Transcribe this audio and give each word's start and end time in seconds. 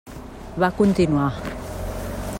Va 0.63 0.69
continuar. 0.79 1.29